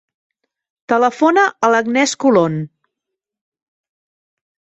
[0.93, 2.57] Telefona a l'Agnès Colon.